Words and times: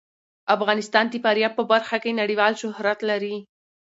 افغانستان 0.55 1.05
د 1.09 1.13
فاریاب 1.23 1.53
په 1.59 1.63
برخه 1.71 1.97
کې 2.03 2.17
نړیوال 2.21 2.53
شهرت 2.61 2.99
لري. 3.09 3.35